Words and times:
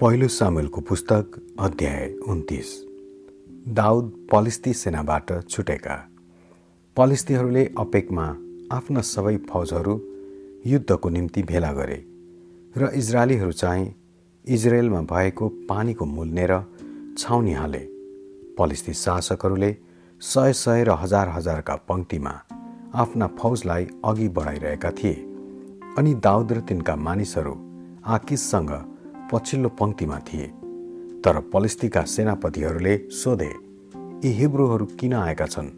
पहिलो 0.00 0.28
सामेलको 0.28 0.80
पुस्तक 0.80 1.36
अध्याय 1.60 2.12
उन्तिस। 2.28 2.70
दाउद 3.68 4.26
पलिस्ती 4.32 4.72
सेनाबाट 4.72 5.30
छुटेका। 5.48 5.94
पलिस्तीहरूले 6.96 7.64
अपेकमा 7.78 8.26
आफ्ना 8.72 9.00
सबै 9.00 9.36
फौजहरू 9.50 9.94
युद्धको 10.66 11.08
निम्ति 11.08 11.42
भेला 11.42 11.72
गरे 11.72 11.96
र 12.76 12.90
इजरायलीहरू 12.94 13.52
चाहिँ 13.52 13.94
इजरायलमा 14.44 15.00
भएको 15.00 15.48
पानीको 15.48 16.04
मुल्नेर 16.06 16.52
छाउनी 17.18 17.52
हाले। 17.52 17.80
पलिस्ती 18.58 18.92
शासकहरूले 18.94 19.76
सय 20.20 20.52
सय 20.52 20.84
र 20.84 20.90
हजार 20.90 21.28
हजारका 21.28 21.76
पङ्क्तिमा 21.88 22.34
आफ्ना 22.94 23.26
फौजलाई 23.38 23.86
अघि 24.04 24.28
बढाइरहेका 24.28 24.90
थिए 24.90 25.14
अनि 25.98 26.14
दाउद 26.14 26.52
र 26.52 26.60
तिनका 26.60 26.96
मानिसहरू 26.96 27.54
आकिससँग 28.04 28.95
पछिल्लो 29.32 29.68
पङ्क्तिमा 29.68 30.18
थिए 30.18 30.46
तर 31.24 31.40
पलिस्तीका 31.52 32.02
सेनापतिहरूले 32.02 32.98
सोधे 33.10 33.52
यी 34.24 34.32
हिब्रूहरू 34.32 34.86
किन 34.86 35.14
आएका 35.14 35.46
छन्? 35.46 35.70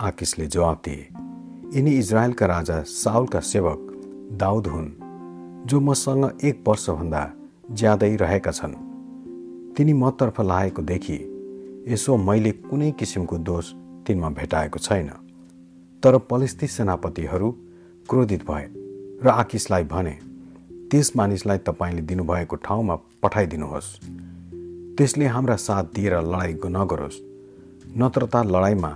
आकिसले 0.00 0.46
जवाब 0.46 0.82
दिए 0.84 1.08
यिनी 1.78 1.90
इजरायलका 1.90 2.46
राजा 2.46 2.82
साउलका 2.82 3.40
सेवक 3.40 3.78
दाउद 4.32 4.66
हुन् 4.66 4.90
जो 5.66 5.80
मसँग 5.80 6.38
एक 6.44 6.64
वर्षभन्दा 6.68 7.32
ज्यादै 7.72 8.16
रहेका 8.16 8.50
छन्। 8.50 8.74
तिनी 9.76 9.92
मतर्फ 9.92 10.40
लागेको 10.40 10.82
देखि 10.82 11.18
यसो 11.88 12.16
मैले 12.16 12.52
कुनै 12.52 12.90
किसिमको 12.92 13.38
दोष 13.38 13.72
तिनमा 14.06 14.30
भेटाएको 14.30 14.78
छैन। 14.78 15.08
तर 16.02 16.18
पलिस्ती 16.18 16.66
सेनापतिहरू 16.66 17.50
क्रोधित 18.08 18.50
भए 18.50 18.66
र 19.24 19.28
आकिसलाई 19.28 19.84
भने 19.84 20.27
त्यस 20.90 21.12
मानिसलाई 21.16 21.58
तपाईँले 21.58 22.02
दिनुभएको 22.02 22.56
ठाउँमा 22.56 22.94
पठाइदिनुहोस्। 23.22 23.88
त्यसले 24.96 25.26
हाम्रा 25.26 25.56
साथ 25.56 25.84
दिएर 25.84 26.14
लडाइँ 26.20 26.54
नगरोस्। 26.66 27.18
नत्र 27.96 28.26
त 28.26 28.36
लडाइँमा 28.36 28.92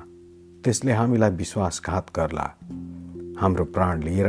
त्यसले 0.64 0.92
हामीलाई 0.92 1.30
विश्वासघात 1.30 2.06
गर्ला। 2.16 2.46
हाम्रो 3.40 3.64
प्राण 3.64 4.02
लिएर 4.02 4.28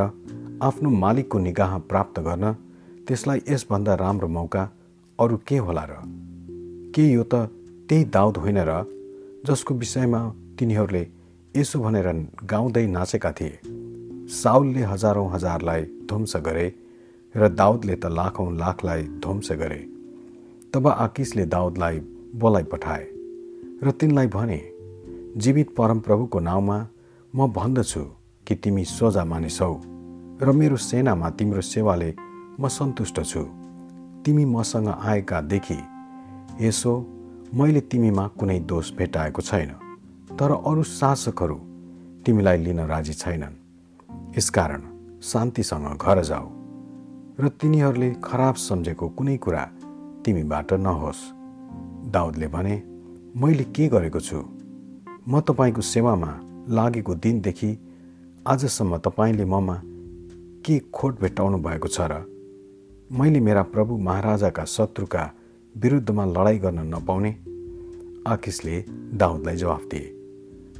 आफ्नो 0.61 0.89
मालिकको 0.89 1.39
निगाह 1.39 1.77
प्राप्त 1.77 2.19
गर्न 2.19 2.51
त्यसलाई 3.07 3.39
यसभन्दा 3.49 3.95
राम्रो 3.95 4.27
मौका 4.27 4.63
अरू 5.19 5.37
के 5.47 5.57
होला 5.57 5.83
र? 5.83 5.93
के 6.95 7.03
यो 7.11 7.23
त 7.23 7.35
त्यही 7.89 8.03
दाउद 8.05 8.37
होइन 8.37 8.57
र 8.57 8.83
जसको 9.45 9.73
विषयमा 9.73 10.21
तिनीहरूले 10.59 11.07
यसो 11.55 11.79
भनेर 11.79 12.07
गाउँदै 12.43 12.85
नाचेका 12.87 13.31
थिए। 13.31 13.59
साउलले 14.27 14.83
हजारौँ 14.83 15.31
हजारलाई 15.31 15.81
ध्वंस 15.81 16.35
गरे 16.37 16.67
र 17.35 17.47
दाउदले 17.49 17.95
त 17.95 18.05
लाखौँ 18.05 18.51
लाखलाई 18.57 19.03
ध्वंस 19.03 19.51
गरे। 19.51 19.81
तब 20.73 20.87
आकिसले 20.87 21.45
दाउदलाई 21.45 21.99
बोलाइ 22.35 22.63
पठाए 22.63 23.07
र 23.83 23.91
तिनलाई 23.91 24.27
भने 24.27 24.61
जीवित 25.37 25.75
परमप्रभुको 25.75 26.39
नाउँमा 26.39 26.77
म 27.33 27.47
भन्दछु 27.47 28.03
कि 28.47 28.55
तिमी 28.55 28.85
सोझा 28.85 29.23
मानिसौ 29.25 29.73
र 30.41 30.51
मेरो 30.51 30.77
सेनामा 30.77 31.29
तिम्रो 31.29 31.61
सेवाले 31.61 32.13
म 32.59 32.67
सन्तुष्ट 32.67 33.21
छु। 33.21 33.43
तिमी 34.25 34.45
मसँग 34.45 34.87
आएका 34.87 35.41
देखि 35.41 35.79
यसो 36.61 36.93
मैले 37.53 37.81
तिमीमा 37.81 38.27
कुनै 38.27 38.59
दोष 38.59 38.93
भेटाएको 38.93 39.41
छैन 39.41 39.71
तर 40.39 40.51
अरू 40.65 40.83
शासकहरू 40.83 41.55
तिमीलाई 42.25 42.57
लिन 42.57 42.79
राजी 42.79 43.13
छैनन्। 43.13 43.55
यसकारण 44.37 44.81
शान्तिसँग 45.21 45.97
घर 45.97 46.21
जाऊ। 46.23 46.62
र 47.39 47.47
तिनीहरूले 47.49 48.09
खराब 48.23 48.55
सम्झेको 48.55 49.07
कुनै 49.09 49.37
कुरा 49.37 49.61
तिमीबाट 50.25 50.73
नहोस्। 50.73 51.21
दाउदले 52.13 52.47
भने 52.47 52.75
मैले 53.35 53.63
के 53.73 53.87
गरेको 53.89 54.19
छु? 54.19 54.37
म 55.27 55.39
तपाईँको 55.41 55.81
सेवामा 55.81 56.31
लागेको 56.69 57.15
दिनदेखि 57.15 57.71
आजसम्म 58.47 58.97
तपाईँले 58.97 59.45
ममा 59.45 59.81
के 60.65 60.77
खोट 60.93 61.21
भेट्टाउनु 61.21 61.57
भएको 61.57 61.87
छ 61.87 62.01
र 62.01 62.21
मैले 63.11 63.39
मेरा 63.39 63.63
प्रभु 63.63 63.97
महाराजाका 63.97 64.65
शत्रुका 64.65 65.23
विरुद्धमा 65.75 66.25
लडाइँ 66.25 66.59
गर्न 66.59 66.79
नपाउने? 66.93 67.31
आकिसले 68.27 68.75
दाउदलाई 69.17 69.55
जवाफ 69.55 69.83
दिए 69.91 70.05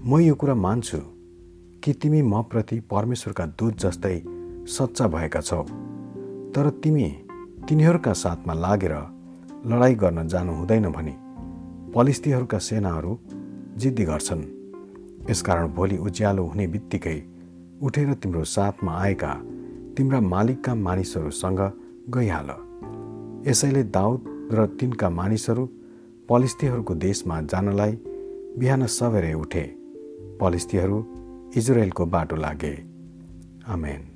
म 0.06 0.20
यो 0.20 0.36
कुरा 0.36 0.56
मान्छु 0.56 1.00
कि 1.84 1.94
तिमी 1.94 2.22
म 2.22 2.42
प्रति 2.44 2.80
परमेश्वरका 2.80 3.46
दूत 3.58 3.74
जस्तै 3.78 4.22
सच्चा 4.70 5.08
भएका 5.08 5.42
छौ। 5.42 5.66
तर 6.56 6.70
तिमी 6.70 7.08
तिनीहरूका 7.70 8.14
साथमा 8.14 8.54
लागेर 8.54 8.94
लडाइँ 9.68 9.96
गर्न 9.96 10.28
जानु 10.28 10.54
हुँदैन 10.54 10.86
भने 10.92 11.16
पलिस्तीहरूका 11.94 12.58
सेनाहरू 12.58 13.18
जिद्दी 13.78 14.04
गर्छन्। 14.06 14.44
यसकारण 15.30 15.68
भोलि 15.68 15.98
उज्यालो 15.98 16.44
हुने 16.46 16.68
बित्तिकै 16.68 17.18
उठेर 17.82 18.14
तिम्रो 18.14 18.44
साथमा 18.44 18.92
आएका 19.02 19.34
तिम्रा 19.98 20.20
मालिकका 20.22 20.76
मानिसहरूसँग 20.76 21.62
गइहाल। 22.10 22.50
यसैले 23.50 23.84
दाउद 23.84 24.50
र 24.54 24.66
तिनका 24.80 25.10
मानिसहरू 25.10 25.66
पलिस्तीहरूको 26.30 26.94
देशमा 26.96 27.42
जानलाई 27.42 27.92
बिहान 28.60 28.86
सवेरै 28.86 29.34
उठे। 29.34 29.66
पलिस्तीहरू 30.42 30.98
इजरायलको 31.58 32.06
बाटो 32.06 32.36
लागे। 32.36 32.76
आमेन। 33.68 34.13